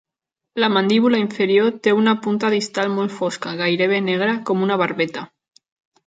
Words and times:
La 0.61 0.67
mandíbula 0.75 1.17
inferior 1.23 1.67
té 1.87 1.91
una 1.97 2.15
punta 2.27 2.49
distal 2.53 2.89
molt 2.93 3.13
fosca, 3.17 3.53
gairebé 3.59 3.99
negra, 4.07 4.31
com 4.51 4.65
una 4.69 4.79
barbeta. 4.83 5.23